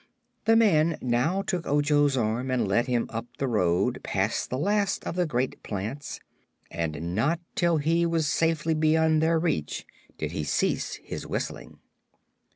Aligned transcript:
The 0.45 0.55
man 0.55 0.97
now 0.99 1.43
took 1.43 1.67
Ojo's 1.67 2.17
arm 2.17 2.49
and 2.49 2.67
led 2.67 2.87
him 2.87 3.05
up 3.11 3.27
the 3.37 3.47
road, 3.47 3.99
past 4.03 4.49
the 4.49 4.57
last 4.57 5.03
of 5.05 5.15
the 5.15 5.27
great 5.27 5.61
plants, 5.61 6.19
and 6.71 7.13
not 7.13 7.39
till 7.53 7.77
he 7.77 8.07
was 8.07 8.25
safely 8.25 8.73
beyond 8.73 9.21
their 9.21 9.37
reach 9.37 9.85
did 10.17 10.31
he 10.31 10.43
cease 10.43 10.95
his 11.03 11.27
whistling. 11.27 11.77